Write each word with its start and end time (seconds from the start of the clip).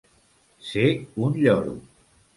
Ser 0.69 0.87
un 1.27 1.39
lloro. 1.43 1.77